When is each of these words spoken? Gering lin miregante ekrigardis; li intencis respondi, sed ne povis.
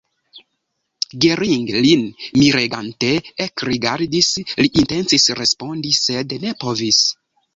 Gering 1.25 1.67
lin 1.85 2.05
miregante 2.41 3.11
ekrigardis; 3.45 4.31
li 4.63 4.71
intencis 4.83 5.29
respondi, 5.43 5.93
sed 6.01 6.37
ne 6.47 6.57
povis. 6.65 7.03